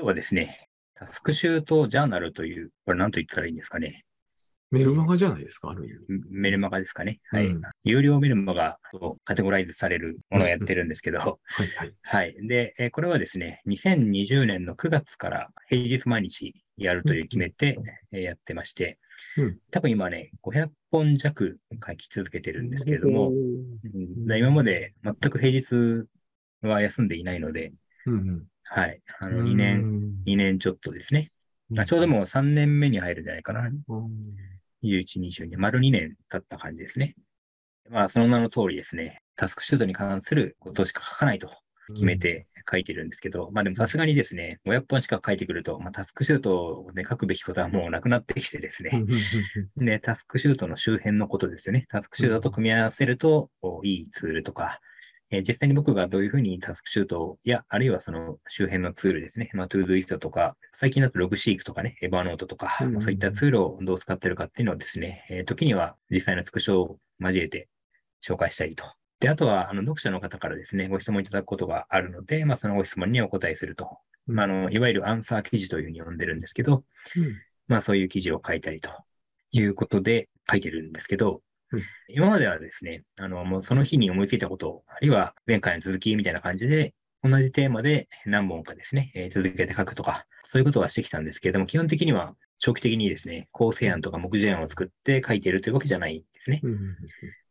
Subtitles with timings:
[0.00, 4.06] 今日はですね、タスクシュートジャーナルという、これ何と言ったらいいんですかね。
[4.70, 6.24] メルマガじゃないですか、ある意味。
[6.30, 7.20] メルマガですかね。
[7.28, 7.48] はい。
[7.48, 11.94] うん有料メルマガとカテゴライズされるものをやってるんですけど、はいはい。
[12.00, 12.46] はい。
[12.48, 17.78] で、えーこれはですね、2020年の9月から平日毎日やるという決めて、
[18.10, 18.98] えーやってまして、
[19.36, 26.06] うん多分今ね、500本弱書き続けてるんですけれども、うんで今まで全く平日
[26.62, 27.74] は休んでいないので、
[28.06, 28.46] うんうん。
[28.72, 29.00] はい。
[29.18, 31.32] あの、2年、2年ちょっとですね。
[31.76, 33.62] あちょうどもう3年目に入るんじゃないかな。
[33.62, 33.76] うん。
[34.84, 37.16] 21、22、丸2年経った感じですね。
[37.88, 41.50] まあ、その名の通りですね、タスクシュートに関することしか書かないと
[41.94, 49.06] 決めて書いてるんですけど、まあでもさすがにですね、500本しか書いてくると、まあ、タスクシュートで書くべきことはもうなくなってきてですうん。
[49.06, 49.16] ね、
[49.76, 51.86] で、タスクシュートの周辺のことですよね。
[51.88, 54.80] タスクシュートと組み合わせるとおいいツールとか、
[55.30, 59.50] えー実際に僕がどういうふうに TaskChute や、あるいはその周辺のツールですね。
[59.54, 67.68] まあ、 Todoist とか、最近だと Logseq とかね、 Evernote とか、うんそういったツールをどう使ってるかっていうのをですね、えー時には実際のスクショを交えて
[68.24, 68.84] 紹介したりと。
[69.20, 73.98] で、あとは、あの、読者の方からですね、ご質問いただくことがあるので、まあ、そのご質問にお答えすると。
[74.26, 76.84] まあ、あの、いわゆるアンサー記事というふうに呼んでるんですけど、
[77.16, 77.36] うん
[77.70, 78.90] まあそういう記事を書いたりと
[79.52, 81.40] いうことで書いてるんですけど、
[81.72, 96.60] うん今まではですね、あの、もうその日に思いついたこと、あるいは前回の続きみたいな感じで、同じテーマで何本かですね、えー続けて書くとか、そういうことはしてきたんですけれども、基本的には長期的にですね、構成案とか目次案を作って書いているというわけじゃないんですね。
[96.64, 96.96] うんうん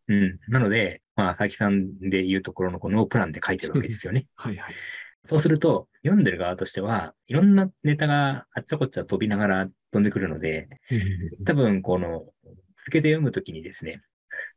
[0.09, 0.39] うん。
[0.47, 4.25] なので、まあ、佐々木さんで言うところのこのノープランで書いてるわけですよね。
[4.35, 4.73] はいはい。
[5.25, 10.67] そうすると、読んでる側としては、いろんなネタがあっちゃこっちゃ飛びながら飛んでくるので、
[11.45, 12.25] 多分、この、
[12.77, 14.01] 続けて読むときにですね、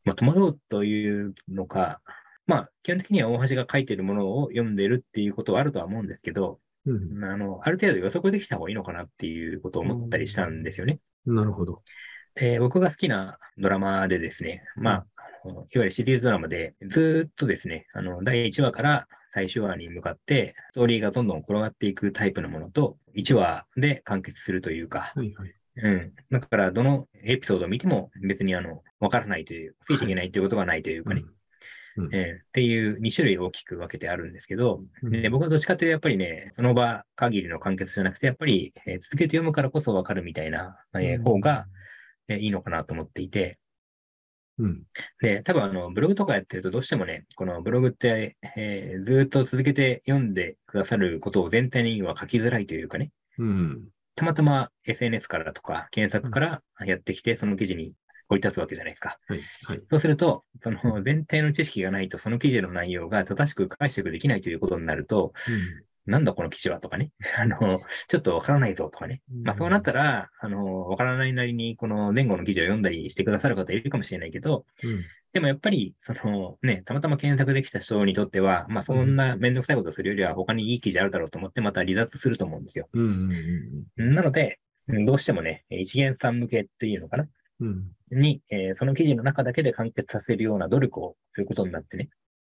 [0.05, 2.01] まあ、戸惑うというのか、
[2.47, 10.99] まあ、基本的には大橋が書いてるものを読んでるっていうことはあるとは思うんですけど、うんあの、ある程度予測できた方がいいのかなっていうことを思ったりしたんですよね。
[11.25, 11.83] なるほど。
[12.35, 15.07] で、僕が好きなドラマでですね、まあ、
[15.45, 25.55] あのいわゆるシリーズドラマで、ずーっとですね、あの、第1話から最終話に向かって、ストーリーがどんどん転がっていくタイプのものと、1話で完結するというか、はいはい。
[25.77, 26.15] うん。
[26.31, 31.25] だから、どのエピソードを見ても別にあの、わからないという、ついていけないということがないというかね、
[31.97, 32.15] うん。
[32.15, 35.11] えーっていう2種類大きく分けてあるんですけど、うん。
[35.11, 41.67] で僕はどっちかというとやっぱりね、その場限りの完結じゃなくて、やっぱり、えー続けて読むからこそわかるみたいな、えー方が、
[42.29, 43.59] えーいいのかなと思っていて、
[44.59, 44.83] うん。
[45.21, 53.89] で、多分あの、ブログとかやってるとどうしてもね、このブログって、えーずーっと続けて読んでくださることを全体には書きづらいというかね、うん。
[54.15, 57.95] たまたま SNS からとか検索からやってきて、その記事に
[58.29, 59.19] 降り立つわけじゃないですか。
[59.29, 59.83] はいはい。
[59.91, 65.33] そうすると、その全体の知識がないと、その記事の内容が正しく解釈できないということになると、
[66.07, 69.23] なんだこの記事はとかね、 あの、ちょっとわからないぞとかね。
[69.43, 75.05] まあそうなったら、あの、わからないなりにこの前後の記事を読んだりしてくださる方いるかもしれないけど、うん。
[75.33, 82.89] でもやっぱり、そのね、たまたま検索できた人にとっては、まあそんなめんどくさいことをするよりは他にいい記事あるだろうと思ってまた離脱すると思うんですよ。
[82.93, 83.87] うん。
[83.97, 84.15] うん。
[84.15, 87.29] なので、うんどうしてもね、一元さん向けっていうのかな
[87.61, 87.85] うん。
[88.11, 92.11] に、えーその記事の中だけで完結させるような努力をすることになってね。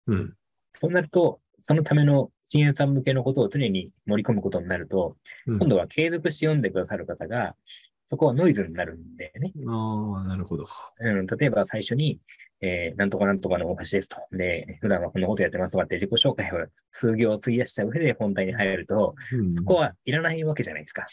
[0.07, 0.33] うん。
[0.73, 5.17] そうなると、そのための一元さん向けのことを常に盛り込むことになると、
[5.47, 5.59] うん。
[5.59, 7.55] 今度は継続して読んでくださる方が、
[8.07, 9.53] そこはノイズになるんでね。
[9.67, 10.65] ああ、なるほど。
[10.99, 12.19] うん、例えば最初に、
[12.61, 14.17] えーなんとかなんとかの大橋ですと。
[14.31, 21.05] で、普段はこんなことやってますとかって自己紹介を数行費やした上で本題に入ると、うんそこはいらないわけじゃないですか。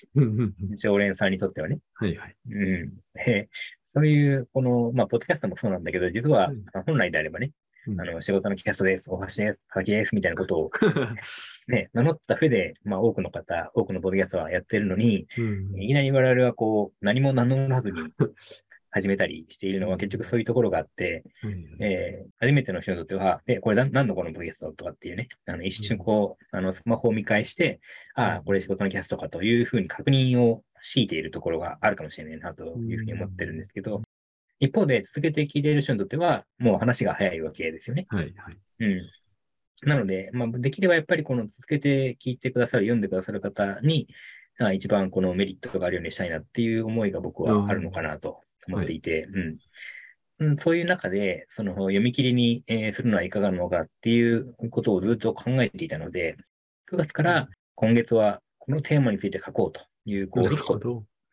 [0.77, 1.79] 常連さんにとってはね。
[1.95, 2.37] はいはい。
[2.51, 2.93] うん。
[3.15, 3.49] で
[3.87, 7.53] そういう、この、まあ、ポッドキャストもそうなんだけど、実はうん、本来であればね、
[7.87, 10.71] うんあの、仕事のキャストです、大橋です、鍵です、みたいなことを
[11.69, 18.01] ね、名乗った上で、まあ、多くの方、多くのポッドキャストはやってるのに、うんいきなり我々はこう、何も名乗らずに
[18.97, 21.23] 始めたりしているのは結局そういうところがあって、
[21.81, 27.81] えー初めての人にとっては、え、これ何何のこのポッドキャストとかっていうね、あの一瞬こう、あのスマホを見返して、
[28.15, 34.03] ああ、これ仕事のキャストかというふうに確認を強いているところがあるかもしれないなというふうに思ってるんですけど、
[34.61, 38.07] 一方で続けて聞いている人にとっては、もう話が早いわけですよね。
[38.09, 38.59] はいはい。
[38.81, 39.11] うん。
[39.83, 44.09] なので、まあ、できればやっぱりこの続けて聞いてくださる、読んでくださる方に、
[44.59, 49.59] あ一番このメリットがあるようにしたいなっていう思いが僕はあるのかなと思っていて、うん
[50.39, 50.57] うん。
[50.59, 56.37] そういう中で、その読み切りに、えーするのはいかがなのかっていうことをずっと考えていたので、
[56.91, 60.43] 9月から今月はこのテーマについて書こうという、こう。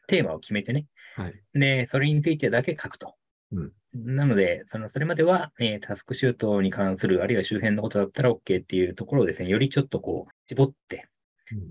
[0.07, 0.85] テーマを決めてね。
[1.15, 1.33] はい。
[1.53, 3.15] で、それについてだけ書くと。
[3.51, 11.07] うんなので、その、それまでは、えータスクシュートに関する、あるいは周辺のことだったら OK っていうところをですね、よりちょっとこう、絞って、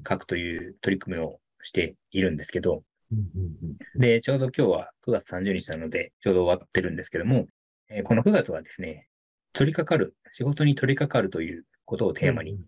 [0.09, 2.85] 書くという取り組みをしているんですけど、
[3.97, 7.47] で、ちょうど今日は9月30日なので、ちょうど終わってるんですけども、
[7.89, 9.09] えーこの9月はですね、
[9.53, 12.59] 取り掛かる、仕事に取り掛かるということをテーマに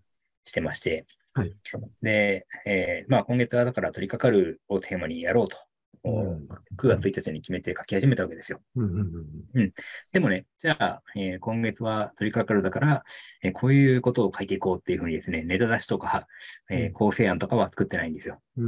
[0.45, 1.55] してまして、はい。
[2.01, 5.63] で、えーまあ今月はだから取り掛かるをテーマにやろうと、うん
[6.03, 8.59] 9月1日に決めて書き始めたわけですよ。
[8.75, 9.73] うん。
[10.11, 13.03] でもね、じゃあ、えー今月は取り掛かるだから、
[13.43, 16.27] えーこういうことを書いていこうっていうふうにですね、ネタ出しとか、
[16.69, 18.13] えー構成案とかは作ってないん。
[18.13, 18.41] ですよ。
[18.57, 18.61] う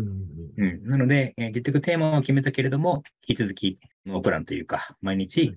[0.64, 0.84] ん。
[0.86, 5.56] なので、えー結局テーマは決めたけれども、引き続きノープランというか、毎日、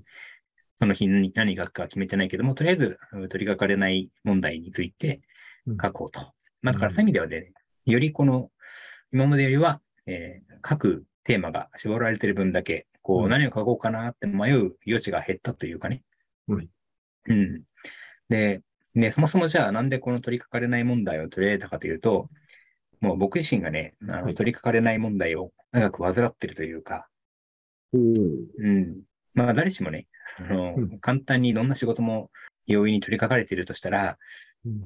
[0.78, 5.20] その日に何書くか決めてないけども、とりあえず取り掛かれない問題について
[5.82, 6.32] 書こうと。
[6.62, 7.52] まあ、だからそういう意味ではね、
[7.86, 8.50] よりこの、
[9.12, 16.02] 今までよりは、えー書くテーマが絞られてる分だけ、こう、うん何を書こうかなって迷う余地が減ったというかね。
[16.48, 16.68] はい
[17.28, 17.62] うん。
[18.28, 18.62] で、
[18.96, 22.28] で、そもそもじゃあなんでこの取り掛かれない問題を取り上げたかというと、
[23.00, 27.06] もう僕自身がね、あのはい取り掛かれない問題を長く患ってるというか、
[27.92, 28.00] おー
[28.58, 29.02] うん。
[29.34, 32.32] まあ誰しもね、そのうん簡単にどんな仕事も
[32.66, 34.18] 容易に取り掛かれているとしたら、
[34.64, 34.80] うんうん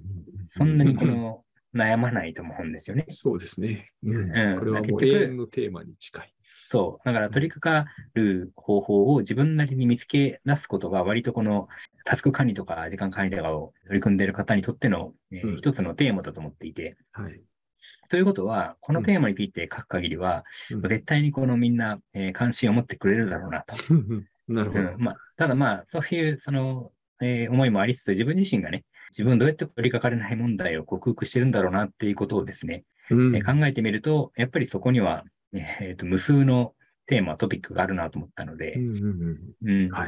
[0.49, 1.43] そんなにこの
[1.75, 3.06] 悩まないと思うんですよね。
[3.08, 3.93] そうですね。
[4.02, 6.34] うんうんこれはもう永遠のテーマに近い。
[6.56, 7.06] そう。
[7.06, 11.69] だから取り掛かる方法を自分なりに見つけ出すことが割とこの
[12.05, 16.97] タスク管理とか時間管理とかを取り組んでいる方にとっての、えーうん一つのテーマだと思っていて。
[17.12, 17.41] はい。
[18.09, 23.75] ということは、このテーマについて書く限りは、うん絶対にこのみんな、えー関心を持ってくれるだろうなと。
[24.49, 24.93] なるほど。
[24.93, 35.25] うんまあ、ただまあ、そういう、その、えー思いもありつつ、自分自身がね、自分どうやって取り掛かれない問題を克服してるんだろうなっていうことをですね、うんえー考えてみると、やっぱりそこには、
[35.55, 36.75] えーと無数の
[37.06, 38.75] テーマ、トピックがあるなと思ったので、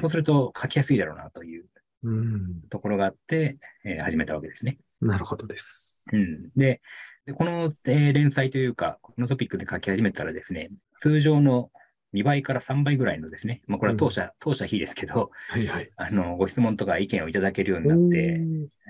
[0.01, 1.67] そうすると書きやすいだろうなという
[2.03, 2.19] うん。
[2.19, 4.79] うんところがあって、えー始めたわけですね。
[5.01, 6.05] なるほどです。
[6.13, 6.81] うん、で
[7.27, 10.71] で、この、えー連載というか、このトピックで書き始めたらですね、
[11.01, 11.71] 通常の
[12.15, 15.91] 2倍から3倍ぐらいのですね、まあ、これは当社、当社非ですけど、はいはい。
[15.97, 18.41] あの、ご質問とか意見をいただけるようになって、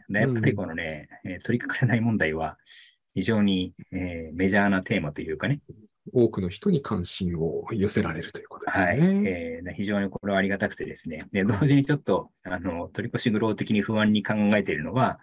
[0.08, 2.58] でやっぱりこのね、えー取り掛かれない問題は、
[3.14, 5.60] 非常に、えーメジャーなテーマというかね、
[6.12, 9.30] 多くの人に関心を寄せられるということですはい、ね。
[9.30, 15.18] えー非常にこれはありがたくてですね、で同時にちょっと、あの、取り越し苦労的に不安に考えているのは、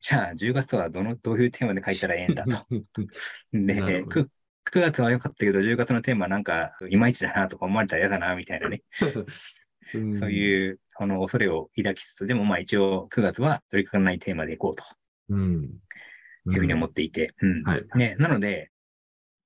[0.00, 2.66] じゃあ10月はどの、どういうテーマで書いたらええんだと。
[3.52, 4.28] で、なるほど 9,
[4.72, 8.82] 9月は良かったけど、10月のテーマなんか、いまいちだなとか思われたら嫌だな、みたいなね、
[9.94, 14.84] うんそういう、あの、恐れを抱きつつ、でもまあ一応9月は取り掛からないテーマでいこうと
[15.30, 15.64] うん。
[15.64, 17.62] いうふうに思っていて、うん。
[17.62, 17.84] はい。
[17.96, 18.70] ね、なので、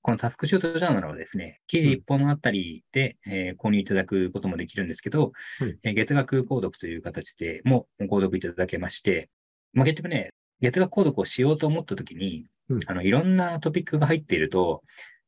[0.02, 9.30] このタスクシュートジャーナルはですね、記事1本あたりで、えー購入いただくこともできるんですけど、はいえー月額購読という形でも購読いただけまして、
[9.72, 12.80] まあ、結局ね、月額購読をしようと思ったときに、うん。
[12.86, 14.82] あの、いろんなトピックが入っていると、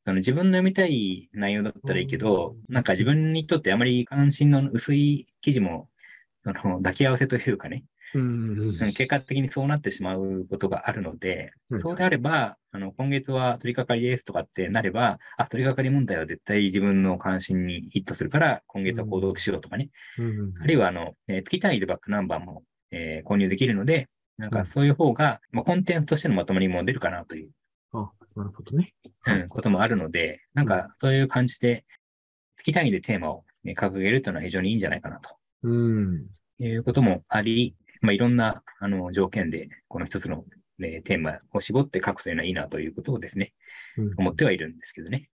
[0.04, 2.74] その自分の読みたい内容だったらいいけど、うん。
[2.74, 5.88] なんか自分にとってあまり関心の薄い記事も、
[6.44, 7.84] あの、抱き合わせというかね、
[8.18, 19.90] 結果的にそうなってしまうことがあるので、うんそうであれば、あの、今月は取り掛かりですとかってなれば、あ、取り掛かり問題は絶対自分の関心にヒットするから、今月は購読しようとかね。
[20.18, 24.08] うんあるいは、あの、えー月単位でバックナンバーも、えー購入できるので、
[24.38, 27.50] なんかそういう方が、まあ、コンテンツとしてのまとまりも出るかなという、
[27.92, 28.92] あ、なるほどね。
[29.26, 31.84] うんこともあるので、なんかそういう感じで、
[32.56, 35.30] 月単位でテーマを、ね、掲げるというのは非常にいいんじゃないかなと
[35.62, 36.26] うん。
[36.58, 40.44] いうこともあり、まあ、いろんなあの条件で、この一つの、
[40.78, 43.54] ね、テーマを絞って書くというのはいいなということをですね、
[43.96, 45.30] うん思ってはいるんですけどね。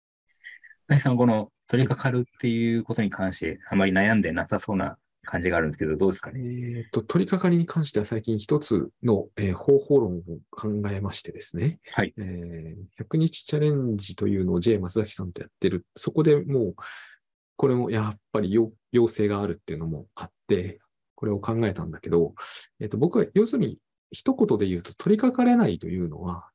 [0.88, 6.80] 大さん、この取り掛かるっていうことに関して、あまり悩んでなさそうな感じがあるんですけど、どうですかえね。
[6.80, 12.14] っと、取り掛かりに関しては最近一つの、えー方法論を考えましてですね、はい。
[12.18, 15.84] えー100日チャレンジというのを J 松崎さんとやってる。
[15.96, 16.74] そこでもう、
[17.56, 20.78] これもやっぱり要要請があるっていうのもあって、
[21.16, 22.34] これを考えたんだけど、
[22.78, 23.78] えっと、僕は要するに
[24.12, 26.48] 一言で言うと取り掛かれないというのは、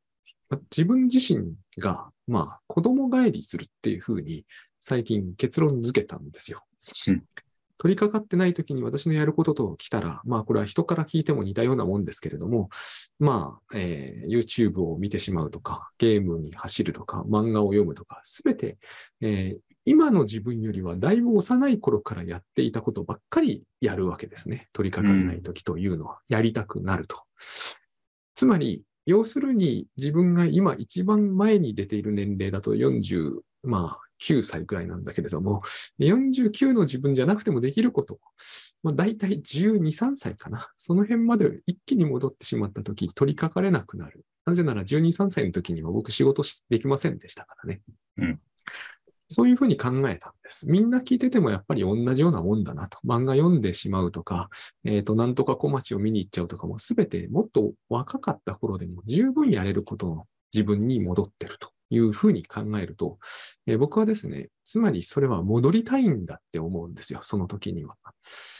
[0.49, 4.45] ま自分自身が、まあ、子供帰りするっていうふうに
[4.79, 6.63] 最近結論付けたんですよ。
[7.07, 7.23] うん
[7.81, 12.69] 取り掛かってない時に私のやることと来たら、まあこれは人から聞いても似たようなもんですけれども、
[13.17, 18.77] まあ、えー YouTube を見てしまうとか、ゲームに走るとか、漫画を読むとか、すべて、
[19.19, 24.67] えー今の自分よりはだいぶ幼い頃からやっていたことばっかりやるわけですね。
[24.73, 27.23] 取り掛かれない時というのは、やりたくなると。
[28.35, 35.63] つまり、要するに自分が今一番前に出ている年齢だと40、まあ9歳くらいなんだけれども、
[35.99, 38.19] 49の自分じゃなくてもできること、
[38.83, 40.69] まあ、大体12、3歳かな。
[40.77, 44.25] その辺まで一気に戻ってしまったとき、取り掛かれなくなる。
[44.45, 47.81] なぜなら12、3歳の時には僕仕事できませんでしたからね。
[48.17, 48.39] うん。
[49.33, 50.69] そういうふうに考えたんです。
[50.69, 52.97] みんな聞いててもやっぱり同じようなもんだなと。
[53.05, 54.49] 漫画読んでしまうとか、
[54.83, 61.69] えっ、ー、と、なんとか小町を見に行っちゃうとかも、全てもっと若かった頃でも十分やれることの自分に戻ってると。
[61.91, 63.19] いうふうに考えると、
[63.67, 67.97] えー、僕はですね、つまりそれは戻りたいんだって思うんですよ、その時には。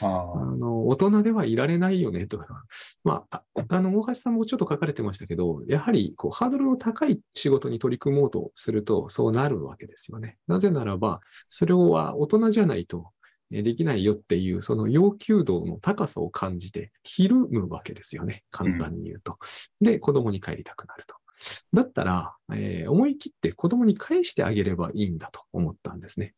[0.02, 2.38] あの大人ではいられないよねと。
[3.02, 10.36] まあ、あの、大橋さんもちょっと書かれてましたけど、やはりこうハードルの高い仕事に取り組もうとすると、そうなるわけですよね。
[10.46, 13.12] なぜならば、それは大人じゃないと
[13.50, 18.44] できないよっていう、その要求度の高さを感じて、ひるむわけですよね。
[18.50, 19.38] 簡単に言うと。
[19.80, 21.16] うん、で、子供に帰りたくなると。
[21.72, 26.34] だったら、えー、思い切って子供に返してあげればいいんだと思ったんですね。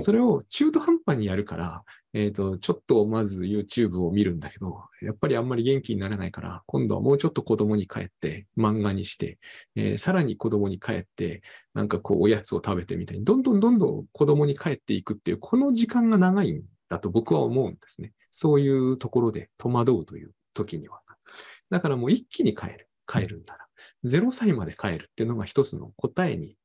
[0.00, 1.84] それを中途半端にやるから、
[2.14, 9.38] えっ、ー、と、ちょっとまず YouTube を見るんだけど、やっぱりあんまり元気にならないから、今度はもうちょっと子供に帰って漫画にして、
[9.76, 11.42] えー、さらに子供に帰って、
[11.74, 18.12] なんかこうおやつを食べてみたいに、どんどんどんどん子供に帰っていくっていう、この時間が長いんだと僕は思うんですね。
[18.30, 21.00] そういうところで戸惑うという時には。
[21.70, 22.87] だからもう一気に帰る。
[23.10, 23.64] 帰るんだな。
[24.04, 26.56] 0歳まで帰るっていうのが一つの答えに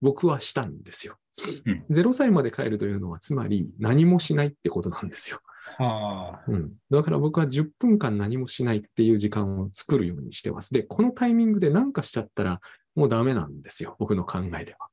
[0.00, 1.16] 僕はしたんですよ。
[1.64, 5.40] うん、0歳まで帰るというのは、つまり何もしないってことなんですよ。
[5.78, 10.72] はあうん、だから僕は10分間何もしないっていう時間を作るようにしてます。
[10.72, 12.60] で、このタイミングで何かしちゃったら
[12.94, 13.96] もうダメなんですよ。
[13.98, 14.88] 僕の考えでは。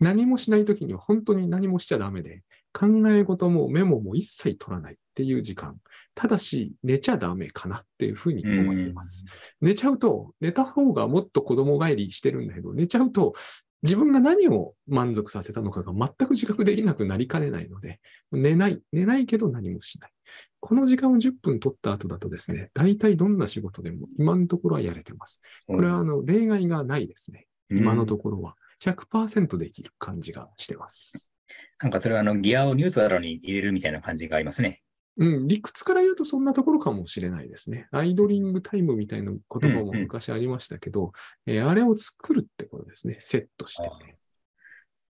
[0.00, 5.76] 何もしないときには本当に何もしちゃダメで、考え事もメモも一切取らないっていう時間。
[6.14, 9.24] ただし、寝ちゃダメかなっていうふうに思ってます。
[9.60, 13.34] 寝ちゃうと、寝た方がもっと子供帰りしてるんだけど、寝ちゃうと、
[13.82, 18.00] 自分が何を満足させたのかが全く自覚できなくなりかねないので、
[18.30, 20.12] 寝ない、寝ないけど何もしない。
[20.60, 25.42] この時間を10分取った後だとですね、大体どんな仕事でも今のところはやれてます。
[25.66, 27.46] これはあの例外がないですね。
[27.70, 28.54] 今のところは。
[28.82, 31.32] 100%できる感じがしてます。
[31.80, 34.82] なんかそれはあのギアをニュートラルに入れるみたいな感じがありますね。
[35.18, 37.88] うん、理屈から言うとそんなところかもしれないですね。
[37.92, 41.12] アイドリングタイムみたいな言葉も昔ありましたけど、
[41.46, 43.18] うんうん、えー、あれを作るってことですね。
[43.20, 44.16] セットして、ね。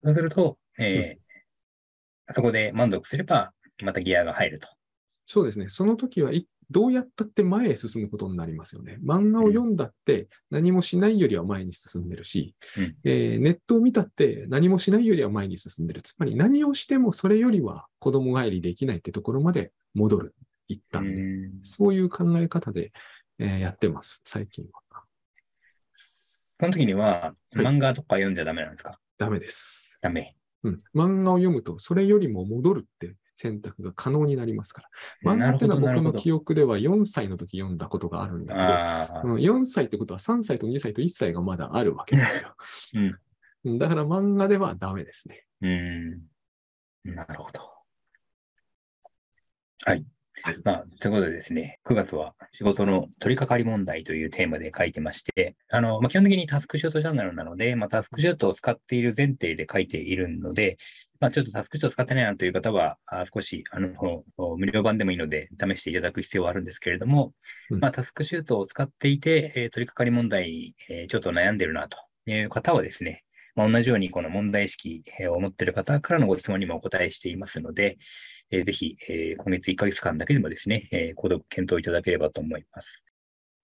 [0.03, 1.17] そうすると、えー、
[2.29, 3.53] うん、そこで満足すれば、
[3.83, 4.69] またギアが入ると。
[5.27, 5.69] そうですね。
[5.69, 6.33] その時は
[6.71, 8.99] どうやったって前へ進むことになりますよね。
[9.05, 16.03] 漫画を読んだって何もしないよりは前に進んでるし、うん、えー、ネットを見たって何もしないよりは前に進んでる。
[16.03, 20.35] つまり何をしてもそれよりは子供帰りできないってところまで戻る。
[20.69, 21.23] 一旦で。
[21.63, 22.93] そういう考え方で、
[23.39, 25.03] えー、やってます、最近は。
[25.95, 29.99] その時には、漫画とか読んじゃダメなんですか、はい、ダメです。
[30.03, 30.37] ダメ。
[30.63, 30.79] うん。
[30.95, 33.15] 漫画を読むと、それよりも戻るって
[33.45, 34.83] 選択が可能になりますか
[35.23, 35.35] ら。
[35.35, 38.55] 漫画っていうのは僕の記憶では4歳の時読んだことがあるんだ
[39.23, 42.55] けど、4歳ってことは3歳と2歳と1歳がまだあるわけですよ。
[43.65, 45.45] うん、だから漫画ではダメですね。
[45.61, 47.15] うん。
[47.15, 47.61] なるほど。
[49.85, 50.07] はい。
[50.43, 60.77] はい、まあ、ということでですね、9月は仕事の取り掛かり問題というテーマで書いてまして、あの、まあ、基本的にタスクシュートジャーナルなので、まあ、タスクシュートを使っている前提で書いているので、
[61.21, 64.25] まあ、ちょっとタスクシュートを使ってないなという方は、あ少し、あの、
[64.59, 67.33] 無料版でもいいので、試していただく必要はあるんですけれども、
[67.71, 77.99] うん、まあ、タスクシュートを使っていて、えー、取り掛かり問題に、えー、ちょっと悩んでるなという方はですね、まあ、同じようにこの問題意識を持っている方からのご質問にもお答えしていますので、
[78.51, 83.05] えー、ぜひ、えー、今月1ヶ月間だけでもですね、えー、購読検討いただければと思います。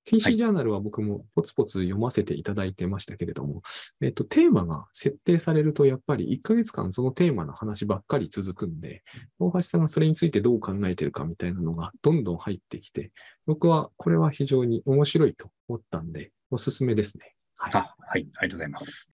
[0.07, 3.63] TC ジャーナルは僕もポツポツ読ませていただいてましたけれども、はい、
[4.07, 9.03] えっと、テーマが設定されると、やっぱり1ヶ月間そのテーマの話ばっかり続くんで、
[9.39, 13.13] 大橋さんがそれについてどう考えてるかみたいなのがどんどん入ってきて、
[13.47, 17.35] 僕はこれは非常に面白いと思ったんで、おすすめですね。
[17.57, 17.73] はい。
[17.75, 19.11] あはい、ありがとうございます。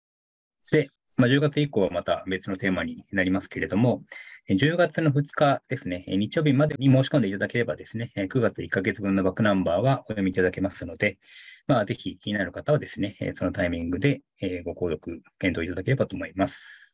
[0.71, 4.03] で、まあ、10月以降はまた別のテーマになりますけれども、
[4.49, 11.19] 10月の2日ですね、日曜日までに申し込んでいただければですね、9月1ヶ月分のバックナンバーはお読みいただけますので、
[11.67, 14.21] まあ、ぜひ気になる方はですね、そのタイミングで
[14.65, 16.90] ご購読、検討いただければと思います。